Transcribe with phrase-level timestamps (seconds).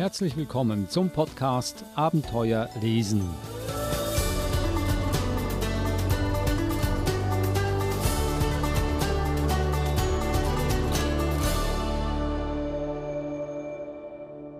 [0.00, 3.20] Herzlich willkommen zum Podcast Abenteuer lesen.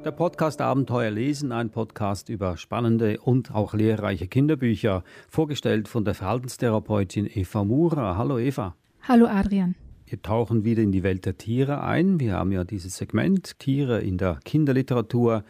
[0.05, 6.13] Der Podcast Abenteuer lesen, ein Podcast über spannende und auch lehrreiche Kinderbücher, vorgestellt von der
[6.13, 8.18] Verhaltenstherapeutin Eva Mura.
[8.18, 8.75] Hallo Eva.
[9.09, 9.75] Hallo Adrian.
[10.11, 12.18] Wir tauchen wieder in die Welt der Tiere ein.
[12.18, 15.45] Wir haben ja dieses Segment Tiere in der Kinderliteratur.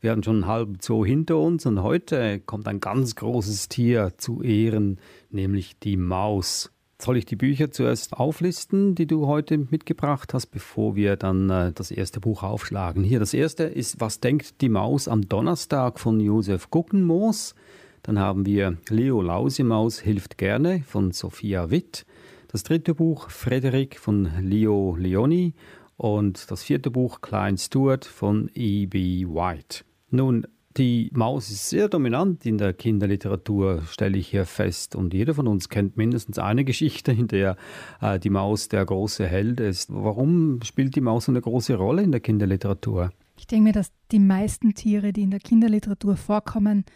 [0.00, 4.14] Wir haben schon einen halben Zoo hinter uns und heute kommt ein ganz großes Tier
[4.16, 6.72] zu Ehren, nämlich die Maus.
[6.98, 11.72] Soll ich die Bücher zuerst auflisten, die du heute mitgebracht hast, bevor wir dann äh,
[11.74, 13.04] das erste Buch aufschlagen?
[13.04, 17.54] Hier, das erste ist Was denkt die Maus am Donnerstag von Josef Guckenmoos.
[18.02, 22.06] Dann haben wir Leo Lausemaus hilft gerne von Sophia Witt.
[22.56, 25.52] Das dritte Buch Frederik von Leo Leoni
[25.98, 29.26] und das vierte Buch Klein Stuart von E.B.
[29.26, 29.84] White.
[30.08, 30.46] Nun,
[30.78, 34.96] die Maus ist sehr dominant in der Kinderliteratur, stelle ich hier fest.
[34.96, 37.58] Und jeder von uns kennt mindestens eine Geschichte, in der
[38.00, 39.92] äh, die Maus der große Held ist.
[39.92, 43.10] Warum spielt die Maus eine große Rolle in der Kinderliteratur?
[43.36, 46.86] Ich denke mir, dass die meisten Tiere, die in der Kinderliteratur vorkommen,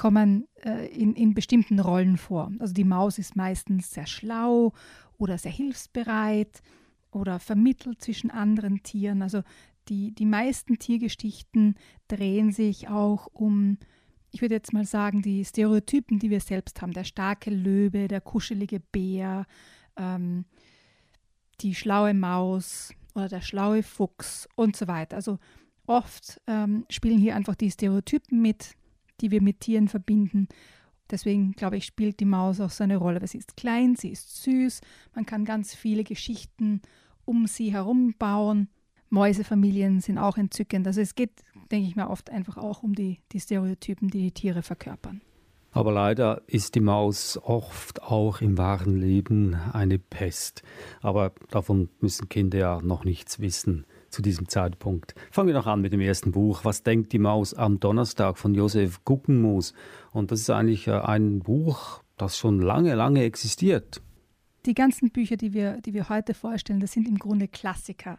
[0.00, 2.50] kommen äh, in, in bestimmten Rollen vor.
[2.58, 4.72] Also die Maus ist meistens sehr schlau
[5.18, 6.62] oder sehr hilfsbereit
[7.10, 9.20] oder vermittelt zwischen anderen Tieren.
[9.20, 9.42] Also
[9.90, 11.74] die, die meisten Tiergeschichten
[12.08, 13.76] drehen sich auch um,
[14.30, 16.92] ich würde jetzt mal sagen, die Stereotypen, die wir selbst haben.
[16.92, 19.44] Der starke Löwe, der kuschelige Bär,
[19.98, 20.46] ähm,
[21.60, 25.16] die schlaue Maus oder der schlaue Fuchs und so weiter.
[25.16, 25.38] Also
[25.84, 28.76] oft ähm, spielen hier einfach die Stereotypen mit,
[29.20, 30.48] die wir mit Tieren verbinden.
[31.10, 33.26] Deswegen glaube ich, spielt die Maus auch so eine Rolle.
[33.26, 34.80] sie ist klein, sie ist süß,
[35.14, 36.82] man kann ganz viele Geschichten
[37.24, 38.68] um sie herum bauen.
[39.08, 40.86] Mäusefamilien sind auch entzückend.
[40.86, 44.32] Also es geht, denke ich mal, oft einfach auch um die, die Stereotypen, die die
[44.32, 45.20] Tiere verkörpern.
[45.72, 50.62] Aber leider ist die Maus oft auch im wahren Leben eine Pest.
[51.00, 55.14] Aber davon müssen Kinder ja noch nichts wissen zu diesem Zeitpunkt.
[55.30, 56.64] Fangen wir noch an mit dem ersten Buch.
[56.64, 59.72] Was denkt die Maus am Donnerstag von Josef Guckenmoos?
[60.12, 64.02] Und das ist eigentlich äh, ein Buch, das schon lange, lange existiert.
[64.66, 68.18] Die ganzen Bücher, die wir, die wir heute vorstellen, das sind im Grunde Klassiker.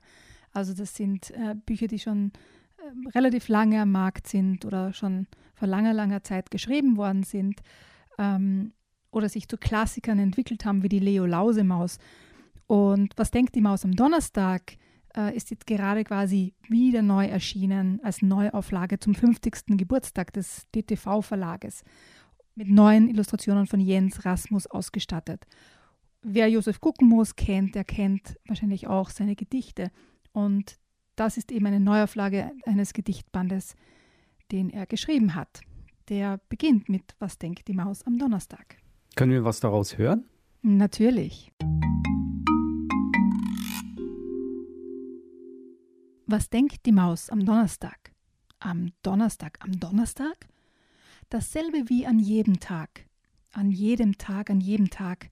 [0.53, 2.31] Also das sind äh, Bücher, die schon
[2.77, 7.61] äh, relativ lange am Markt sind oder schon vor langer, langer Zeit geschrieben worden sind
[8.17, 8.73] ähm,
[9.11, 11.99] oder sich zu Klassikern entwickelt haben, wie die Leo Lausemaus.
[12.67, 14.77] Und was denkt die Maus am Donnerstag?
[15.15, 19.77] Äh, ist jetzt gerade quasi wieder neu erschienen als Neuauflage zum 50.
[19.77, 21.83] Geburtstag des DTV-Verlages
[22.55, 25.45] mit neuen Illustrationen von Jens Rasmus ausgestattet.
[26.21, 29.91] Wer Josef Guckenmoos kennt, der kennt wahrscheinlich auch seine Gedichte.
[30.31, 30.77] Und
[31.15, 33.75] das ist eben eine Neuauflage eines Gedichtbandes,
[34.51, 35.61] den er geschrieben hat.
[36.09, 38.77] Der beginnt mit Was denkt die Maus am Donnerstag?
[39.15, 40.25] Können wir was daraus hören?
[40.61, 41.51] Natürlich.
[46.31, 48.13] Was denkt die Maus am Donnerstag?
[48.59, 50.47] Am Donnerstag, am Donnerstag?
[51.27, 53.05] Dasselbe wie an jedem Tag.
[53.51, 55.29] An jedem Tag, an jedem Tag.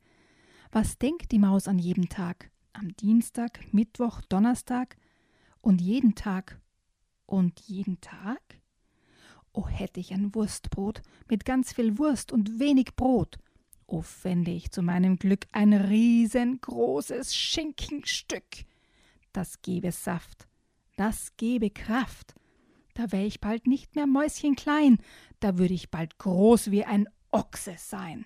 [0.74, 2.52] Was denkt die Maus an jedem Tag?
[2.74, 4.98] Am Dienstag, Mittwoch, Donnerstag
[5.62, 6.60] und jeden Tag.
[7.26, 8.60] Und jeden Tag?
[9.54, 13.38] Oh, hätte ich ein Wurstbrot mit ganz viel Wurst und wenig Brot.
[13.88, 18.66] Oh, fände ich zu meinem Glück ein riesengroßes Schinkenstück.
[19.32, 20.49] Das gäbe Saft
[21.00, 22.36] das gebe Kraft.
[22.94, 24.98] Da wär ich bald nicht mehr mäuschenklein,
[25.40, 28.26] da würde ich bald groß wie ein Ochse sein.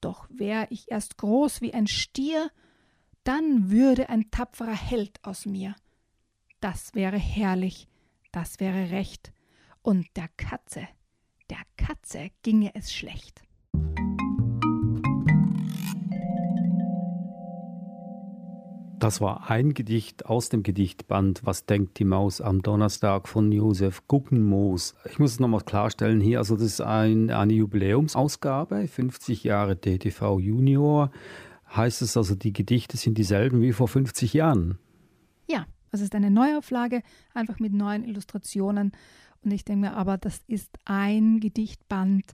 [0.00, 2.50] Doch wär ich erst groß wie ein Stier,
[3.22, 5.74] dann würde ein tapferer Held aus mir.
[6.60, 7.86] Das wäre herrlich,
[8.32, 9.34] das wäre recht,
[9.82, 10.88] und der Katze,
[11.50, 13.42] der Katze ginge es schlecht.
[19.04, 24.08] Das war ein Gedicht aus dem Gedichtband Was denkt die Maus am Donnerstag von Josef
[24.08, 24.94] Guckenmoos.
[25.04, 30.40] Ich muss es nochmal klarstellen hier, also das ist ein, eine Jubiläumsausgabe, 50 Jahre DTV
[30.40, 31.10] Junior.
[31.76, 34.78] Heißt es also, die Gedichte sind dieselben wie vor 50 Jahren?
[35.50, 37.02] Ja, es ist eine Neuauflage,
[37.34, 38.92] einfach mit neuen Illustrationen.
[39.44, 42.32] Und ich denke mir aber, das ist ein Gedichtband,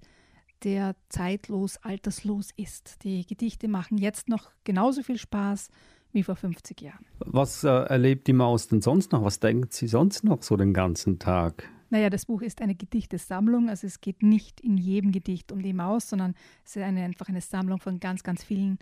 [0.63, 3.03] der zeitlos, alterslos ist.
[3.03, 5.69] Die Gedichte machen jetzt noch genauso viel Spaß
[6.13, 7.05] wie vor 50 Jahren.
[7.21, 9.25] Was äh, erlebt die Maus denn sonst noch?
[9.25, 11.69] Was denkt sie sonst noch so den ganzen Tag?
[11.91, 13.69] Naja, das Buch ist eine Gedichtesammlung.
[13.69, 16.35] Also es geht nicht in jedem Gedicht um die Maus, sondern
[16.65, 18.79] es ist eine, einfach eine Sammlung von ganz, ganz vielen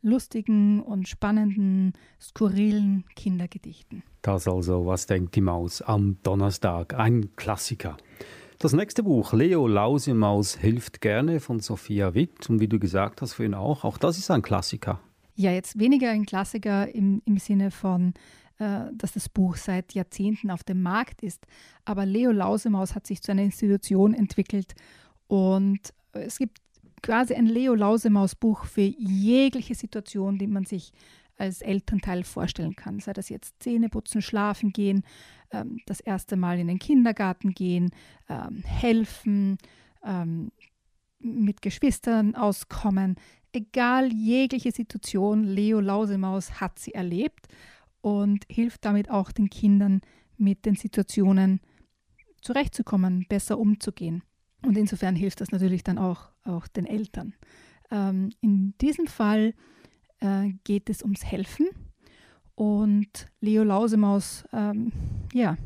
[0.00, 4.02] lustigen und spannenden, skurrilen Kindergedichten.
[4.22, 6.94] Das also, was denkt die Maus am Donnerstag?
[6.94, 7.96] Ein Klassiker.
[8.58, 12.48] Das nächste Buch, Leo Lausemaus hilft gerne von Sophia Witt.
[12.48, 15.00] Und wie du gesagt hast vorhin auch, auch das ist ein Klassiker.
[15.34, 18.14] Ja, jetzt weniger ein Klassiker im, im Sinne von,
[18.58, 21.46] äh, dass das Buch seit Jahrzehnten auf dem Markt ist.
[21.84, 24.74] Aber Leo Lausemaus hat sich zu einer Institution entwickelt
[25.26, 26.58] und es gibt
[27.02, 30.92] quasi ein Leo Lausemaus Buch für jegliche Situation, die man sich
[31.36, 33.00] als Elternteil vorstellen kann.
[33.00, 35.02] Sei das jetzt Zähne putzen, schlafen gehen,
[35.50, 37.90] ähm, das erste Mal in den Kindergarten gehen,
[38.28, 39.58] ähm, helfen,
[40.04, 40.52] ähm,
[41.22, 43.16] mit Geschwistern auskommen.
[43.52, 47.48] Egal, jegliche Situation, Leo Lausemaus hat sie erlebt
[48.00, 50.00] und hilft damit auch den Kindern
[50.36, 51.60] mit den Situationen
[52.40, 54.22] zurechtzukommen, besser umzugehen.
[54.64, 57.34] Und insofern hilft das natürlich dann auch, auch den Eltern.
[57.90, 59.54] Ähm, in diesem Fall
[60.20, 61.68] äh, geht es ums Helfen
[62.54, 64.92] und Leo Lausemaus, ähm,
[65.32, 65.56] ja,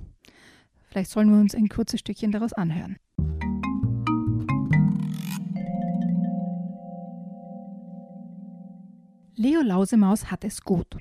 [0.89, 2.97] vielleicht sollen wir uns ein kurzes Stückchen daraus anhören.
[9.39, 10.97] Leo Lausemaus hat es gut.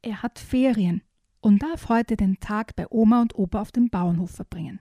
[0.00, 1.02] Er hat Ferien
[1.40, 4.78] und darf heute den Tag bei Oma und Opa auf dem Bauernhof verbringen.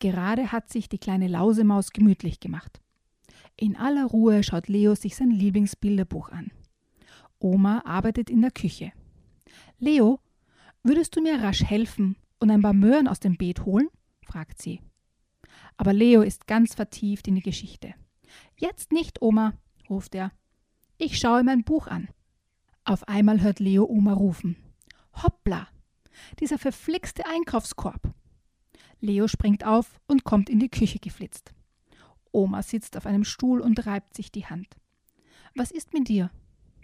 [0.00, 2.80] Gerade hat sich die kleine Lausemaus gemütlich gemacht.
[3.54, 6.50] In aller Ruhe schaut Leo sich sein Lieblingsbilderbuch an.
[7.38, 8.90] Oma arbeitet in der Küche.
[9.78, 10.18] Leo,
[10.82, 13.90] würdest du mir rasch helfen und ein paar Möhren aus dem Beet holen?
[14.22, 14.80] fragt sie.
[15.76, 17.94] Aber Leo ist ganz vertieft in die Geschichte.
[18.56, 19.52] Jetzt nicht, Oma,
[19.88, 20.32] ruft er.
[21.00, 22.08] Ich schaue mein Buch an.
[22.82, 24.56] Auf einmal hört Leo Oma rufen.
[25.22, 25.68] Hoppla!
[26.40, 28.12] Dieser verflixte Einkaufskorb.
[28.98, 31.54] Leo springt auf und kommt in die Küche geflitzt.
[32.32, 34.66] Oma sitzt auf einem Stuhl und reibt sich die Hand.
[35.54, 36.32] Was ist mit dir?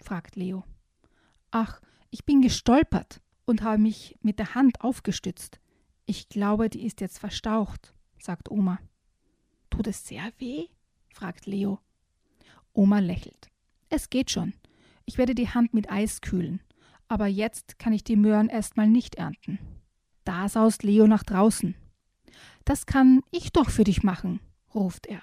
[0.01, 0.63] fragt Leo.
[1.51, 1.81] Ach,
[2.11, 5.59] ich bin gestolpert und habe mich mit der Hand aufgestützt.
[6.07, 8.79] Ich glaube, die ist jetzt verstaucht, sagt Oma.
[9.71, 10.69] Tut es sehr weh?
[11.13, 11.81] fragt Leo.
[12.75, 13.51] Oma lächelt.
[13.97, 14.55] Es geht schon.
[15.05, 16.61] Ich werde die Hand mit Eis kühlen.
[17.07, 19.61] Aber jetzt kann ich die Möhren erstmal nicht ernten.
[20.25, 21.77] Da saust Leo nach draußen.
[22.65, 24.41] Das kann ich doch für dich machen,
[24.75, 25.23] ruft er.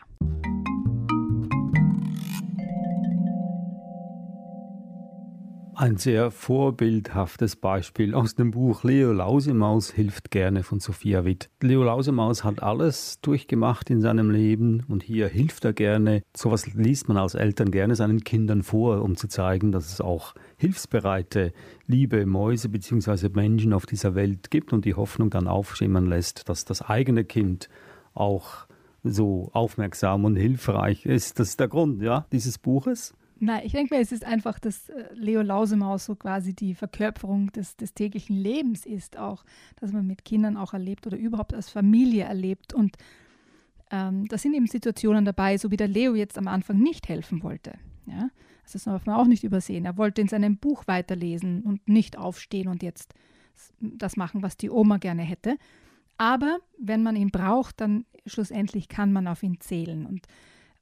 [5.81, 11.49] Ein sehr vorbildhaftes Beispiel aus dem Buch Leo Lausemaus hilft gerne von Sophia Witt.
[11.59, 16.21] Leo Lausemaus hat alles durchgemacht in seinem Leben und hier hilft er gerne.
[16.37, 20.35] Sowas liest man als Eltern gerne seinen Kindern vor, um zu zeigen, dass es auch
[20.57, 21.51] hilfsbereite,
[21.87, 23.29] liebe Mäuse bzw.
[23.29, 27.69] Menschen auf dieser Welt gibt und die Hoffnung dann aufschimmern lässt, dass das eigene Kind
[28.13, 28.67] auch
[29.03, 31.39] so aufmerksam und hilfreich ist.
[31.39, 33.15] Das ist der Grund ja, dieses Buches.
[33.43, 37.51] Nein, ich denke mir, es ist einfach, dass äh, Leo Lausemaus so quasi die Verkörperung
[37.51, 39.43] des, des täglichen Lebens ist, auch,
[39.79, 42.71] dass man mit Kindern auch erlebt oder überhaupt als Familie erlebt.
[42.71, 42.97] Und
[43.89, 47.41] ähm, da sind eben Situationen dabei, so wie der Leo jetzt am Anfang nicht helfen
[47.41, 47.73] wollte.
[48.05, 48.29] Ja?
[48.61, 49.85] Also das darf man auch nicht übersehen.
[49.85, 53.15] Er wollte in seinem Buch weiterlesen und nicht aufstehen und jetzt
[53.79, 55.57] das machen, was die Oma gerne hätte.
[56.19, 60.05] Aber wenn man ihn braucht, dann schlussendlich kann man auf ihn zählen.
[60.05, 60.27] Und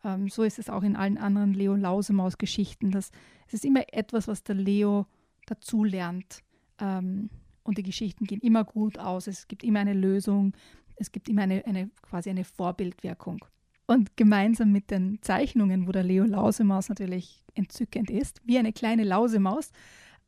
[0.03, 2.95] ähm, so ist es auch in allen anderen Leo Lausemaus-Geschichten.
[2.95, 3.11] Es
[3.51, 5.05] ist immer etwas, was der Leo
[5.45, 6.43] dazulernt.
[6.79, 7.29] Ähm,
[7.63, 9.27] und die Geschichten gehen immer gut aus.
[9.27, 10.53] Es gibt immer eine Lösung.
[10.95, 13.45] Es gibt immer eine, eine quasi eine Vorbildwirkung.
[13.85, 19.03] Und gemeinsam mit den Zeichnungen, wo der Leo Lausemaus natürlich entzückend ist, wie eine kleine
[19.03, 19.71] Lausemaus,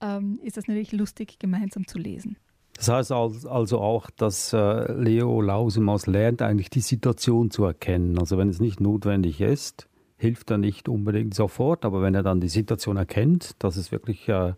[0.01, 2.37] ähm, ist das natürlich lustig, gemeinsam zu lesen.
[2.81, 8.17] Das heißt also auch, dass äh, Leo Lausemaus lernt, eigentlich die Situation zu erkennen.
[8.17, 12.41] Also wenn es nicht notwendig ist, hilft er nicht unbedingt sofort, aber wenn er dann
[12.41, 14.53] die Situation erkennt, dass es wirklich äh,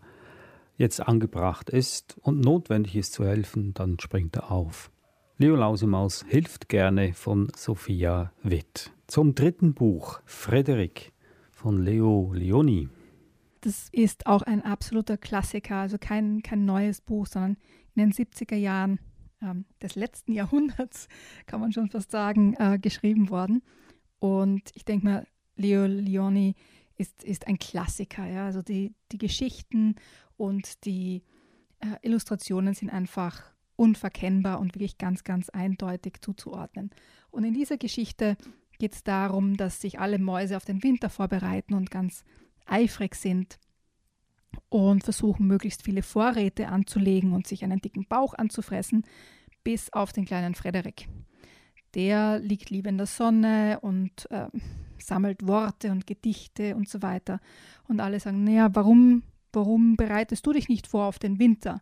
[0.78, 4.90] jetzt angebracht ist und notwendig ist zu helfen, dann springt er auf.
[5.36, 8.90] Leo Lausemaus hilft gerne von Sophia Witt.
[9.06, 11.12] Zum dritten Buch, Frederik
[11.52, 12.88] von Leo Leoni.
[13.64, 17.56] Das ist auch ein absoluter Klassiker, also kein, kein neues Buch, sondern
[17.94, 18.98] in den 70er Jahren
[19.40, 21.08] ähm, des letzten Jahrhunderts,
[21.46, 23.62] kann man schon fast sagen, äh, geschrieben worden.
[24.18, 26.56] Und ich denke mal, Leo Leoni
[26.96, 28.26] ist, ist ein Klassiker.
[28.26, 28.44] Ja?
[28.44, 29.94] Also die, die Geschichten
[30.36, 31.22] und die
[31.80, 33.42] äh, Illustrationen sind einfach
[33.76, 36.90] unverkennbar und wirklich ganz, ganz eindeutig zuzuordnen.
[37.30, 38.36] Und in dieser Geschichte
[38.78, 42.24] geht es darum, dass sich alle Mäuse auf den Winter vorbereiten und ganz
[42.66, 43.58] eifrig sind
[44.68, 49.04] und versuchen möglichst viele Vorräte anzulegen und sich einen dicken Bauch anzufressen,
[49.62, 51.08] bis auf den kleinen Frederik.
[51.94, 54.48] Der liegt lieber in der Sonne und äh,
[54.98, 57.40] sammelt Worte und Gedichte und so weiter.
[57.86, 59.22] Und alle sagen, naja, warum
[59.54, 61.80] Warum bereitest du dich nicht vor auf den Winter?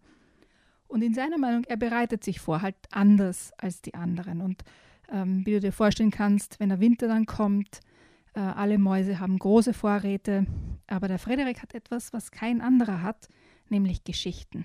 [0.87, 4.43] Und in seiner Meinung, er bereitet sich vor, halt anders als die anderen.
[4.43, 4.63] Und
[5.11, 7.81] ähm, wie du dir vorstellen kannst, wenn der Winter dann kommt,
[8.35, 10.47] äh, alle Mäuse haben große Vorräte,
[10.87, 13.29] aber der Frederik hat etwas, was kein anderer hat,
[13.69, 14.65] nämlich Geschichten.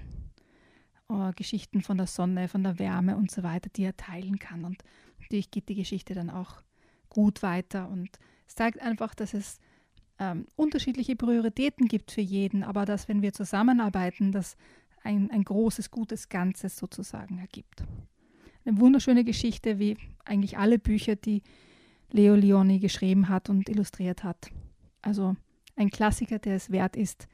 [1.09, 4.65] Oh, Geschichten von der Sonne, von der Wärme und so weiter, die er teilen kann.
[4.65, 4.83] Und
[5.19, 6.62] natürlich geht die Geschichte dann auch
[7.09, 9.59] gut weiter und es zeigt einfach, dass es
[10.19, 14.57] ähm, unterschiedliche Prioritäten gibt für jeden, aber dass, wenn wir zusammenarbeiten, das
[15.03, 17.83] ein, ein großes, gutes Ganzes sozusagen ergibt.
[18.65, 21.43] Eine wunderschöne Geschichte, wie eigentlich alle Bücher, die
[22.12, 24.50] Leo Leoni geschrieben hat und illustriert hat.
[25.02, 25.36] Also
[25.76, 27.28] ein Klassiker, der es wert ist,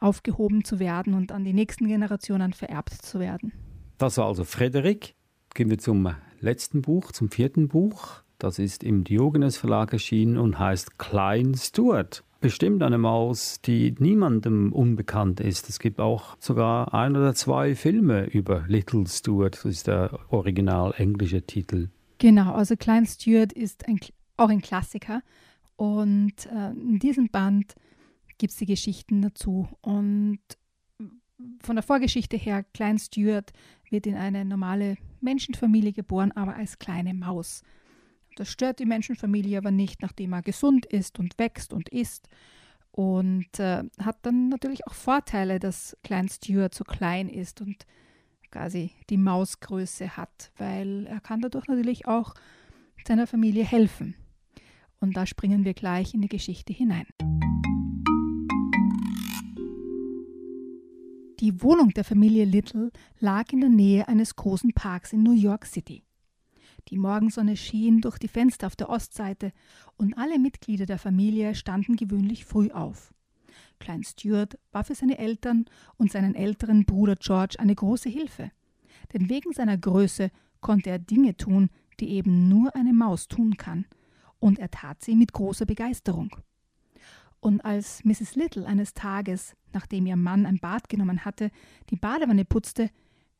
[0.00, 3.52] aufgehoben zu werden und an die nächsten Generationen vererbt zu werden.
[3.98, 5.14] Das war also Frederik.
[5.54, 8.22] Gehen wir zum letzten Buch, zum vierten Buch.
[8.38, 12.22] Das ist im Diogenes Verlag erschienen und heißt Klein Stuart.
[12.42, 15.70] Bestimmt eine Maus, die niemandem unbekannt ist.
[15.70, 19.56] Es gibt auch sogar ein oder zwei Filme über Little Stuart.
[19.56, 21.88] Das ist der original englische Titel.
[22.18, 24.00] Genau, also Klein Stuart ist ein,
[24.36, 25.22] auch ein Klassiker.
[25.76, 27.74] Und äh, in diesem Band
[28.38, 29.68] gibt es die Geschichten dazu.
[29.82, 30.40] Und
[31.60, 33.52] von der Vorgeschichte her, Klein Stuart
[33.90, 37.62] wird in eine normale Menschenfamilie geboren, aber als kleine Maus.
[38.36, 42.28] Das stört die Menschenfamilie aber nicht, nachdem er gesund ist und wächst und isst.
[42.90, 47.84] Und äh, hat dann natürlich auch Vorteile, dass Klein Stuart so klein ist und
[48.56, 52.32] quasi die Mausgröße hat, weil er kann dadurch natürlich auch
[53.06, 54.14] seiner Familie helfen.
[54.98, 57.06] Und da springen wir gleich in die Geschichte hinein.
[61.38, 65.66] Die Wohnung der Familie Little lag in der Nähe eines großen Parks in New York
[65.66, 66.02] City.
[66.88, 69.52] Die Morgensonne schien durch die Fenster auf der Ostseite
[69.98, 73.12] und alle Mitglieder der Familie standen gewöhnlich früh auf.
[73.78, 75.66] Klein Stuart war für seine Eltern
[75.96, 78.50] und seinen älteren Bruder George eine große Hilfe.
[79.12, 80.30] Denn wegen seiner Größe
[80.60, 83.86] konnte er Dinge tun, die eben nur eine Maus tun kann.
[84.38, 86.36] Und er tat sie mit großer Begeisterung.
[87.40, 88.34] Und als Mrs.
[88.34, 91.50] Little eines Tages, nachdem ihr Mann ein Bad genommen hatte,
[91.90, 92.90] die Badewanne putzte,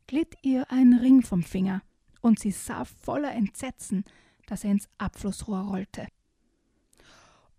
[0.06, 1.82] glitt ihr ein Ring vom Finger
[2.20, 4.04] und sie sah voller Entsetzen,
[4.46, 6.06] dass er ins Abflussrohr rollte.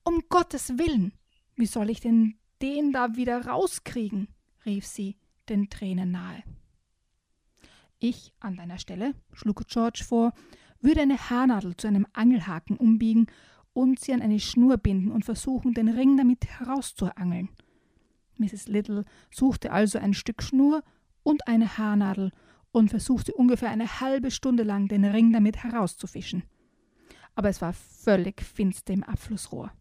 [0.03, 1.11] Um Gottes Willen,
[1.55, 4.27] wie soll ich denn den da wieder rauskriegen?
[4.65, 5.17] rief sie,
[5.49, 6.43] den Tränen nahe.
[7.99, 10.33] Ich an deiner Stelle, schlug George vor,
[10.81, 13.27] würde eine Haarnadel zu einem Angelhaken umbiegen
[13.73, 17.49] und sie an eine Schnur binden und versuchen, den Ring damit herauszuangeln.
[18.37, 18.67] Mrs.
[18.67, 20.83] Little suchte also ein Stück Schnur
[21.23, 22.31] und eine Haarnadel
[22.71, 26.43] und versuchte ungefähr eine halbe Stunde lang den Ring damit herauszufischen.
[27.35, 29.71] Aber es war völlig finster im Abflussrohr.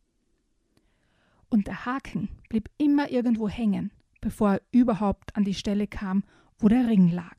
[1.49, 6.25] Und der Haken blieb immer irgendwo hängen, bevor er überhaupt an die Stelle kam,
[6.59, 7.37] wo der Ring lag.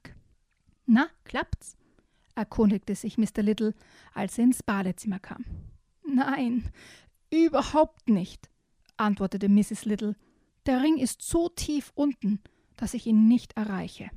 [0.85, 1.75] Na, klappt's?
[2.35, 3.41] erkundigte sich Mr.
[3.41, 3.73] Little,
[4.13, 5.43] als er ins Badezimmer kam.
[6.05, 6.71] Nein,
[7.31, 8.49] überhaupt nicht,
[8.95, 9.85] antwortete Mrs.
[9.85, 10.15] Little.
[10.65, 12.39] Der Ring ist so tief unten,
[12.77, 14.09] dass ich ihn nicht erreiche.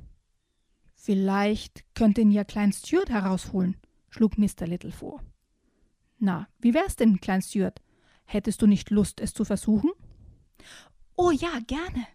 [0.95, 3.75] Vielleicht könnte ihn ja Klein Stuart herausholen,
[4.09, 4.67] schlug Mr.
[4.67, 5.23] Little vor.
[6.19, 7.81] Na, wie wär's denn, Klein Stuart?
[8.31, 9.91] Hättest du nicht Lust, es zu versuchen?
[11.17, 12.07] Oh ja, gerne,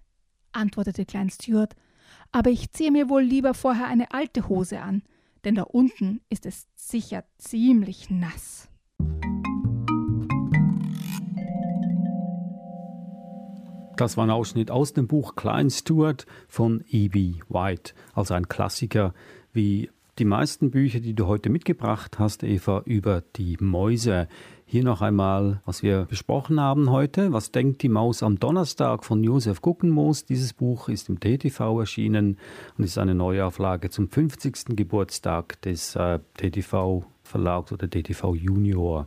[0.50, 1.76] antwortete Klein Stuart,
[2.32, 5.02] aber ich ziehe mir wohl lieber vorher eine alte Hose an,
[5.44, 8.70] denn da unten ist es sicher ziemlich nass.
[13.98, 17.40] Das war ein Ausschnitt aus dem Buch Klein Stuart von E.B.
[17.50, 19.12] White, also ein Klassiker
[19.52, 24.28] wie die meisten Bücher, die du heute mitgebracht hast, Eva, über die Mäuse.
[24.68, 27.32] Hier noch einmal, was wir besprochen haben heute.
[27.32, 30.24] Was denkt die Maus am Donnerstag von Josef Guckenmoos?
[30.24, 32.36] Dieses Buch ist im TTV erschienen
[32.76, 34.76] und ist eine Neuauflage zum 50.
[34.76, 39.06] Geburtstag des äh, TTV-Verlags oder TTV Junior.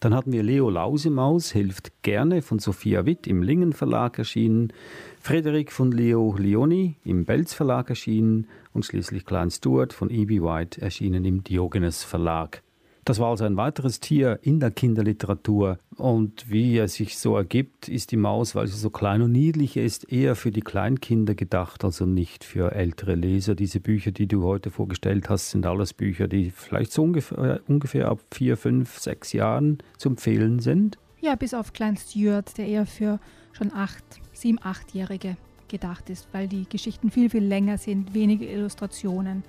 [0.00, 4.74] Dann hatten wir Leo Lausemaus, hilft gerne von Sophia Witt im Lingen Verlag erschienen,
[5.22, 10.42] Frederik von Leo Leoni im Belz Verlag erschienen und schließlich Klein Stuart von E.B.
[10.42, 12.62] White erschienen im Diogenes Verlag.
[13.08, 15.78] Das war also ein weiteres Tier in der Kinderliteratur.
[15.96, 19.78] Und wie es sich so ergibt, ist die Maus, weil sie so klein und niedlich
[19.78, 23.54] ist, eher für die Kleinkinder gedacht, also nicht für ältere Leser.
[23.54, 28.08] Diese Bücher, die du heute vorgestellt hast, sind alles Bücher, die vielleicht so ungefähr, ungefähr
[28.08, 30.98] ab vier, fünf, sechs Jahren zu empfehlen sind.
[31.22, 33.20] Ja, bis auf Klein Stuart, der eher für
[33.52, 35.38] schon acht, sieben, achtjährige
[35.68, 39.44] gedacht ist, weil die Geschichten viel, viel länger sind, wenige Illustrationen.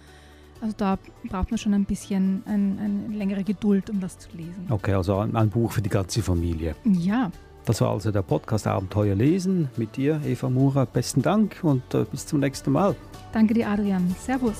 [0.62, 0.98] Also da
[1.30, 4.68] braucht man schon ein bisschen ein, eine längere Geduld, um das zu lesen.
[4.70, 6.76] Okay, also ein, ein Buch für die ganze Familie.
[6.84, 7.32] Ja.
[7.66, 10.86] Das war also der Podcast Abenteuer lesen mit dir, Eva Mura.
[10.86, 12.96] Besten Dank und äh, bis zum nächsten Mal.
[13.32, 14.16] Danke dir, Adrian.
[14.20, 14.58] Servus.